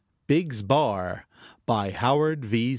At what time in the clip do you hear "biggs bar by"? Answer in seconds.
0.25-1.91